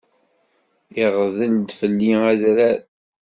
Iɣḍel-d 1.03 1.69
fell-i 1.79 2.13
adrar. 2.31 2.79